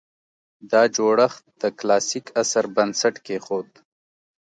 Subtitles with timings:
[0.71, 3.69] دا جوړښت د کلاسیک عصر بنسټ کېښود